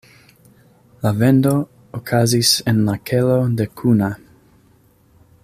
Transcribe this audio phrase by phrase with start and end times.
[1.03, 1.51] La vendo
[1.99, 4.11] okazis en la kelo de Kuna.